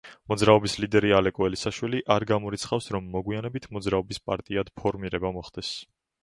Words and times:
მოძრაობის 0.31 0.73
ლიდერი 0.83 1.11
ალეკო 1.17 1.49
ელისაშვილი 1.49 1.99
არ 2.15 2.25
გამორიცხავს, 2.31 2.87
რომ 2.95 3.11
მოგვიანებით 3.17 3.69
მოძრაობის 3.77 4.23
პარტიად 4.31 4.73
ფორმირება 4.83 5.33
მოხდეს. 5.39 5.71